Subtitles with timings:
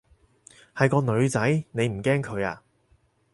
[0.75, 2.63] 係個女仔，你唔驚佢啊？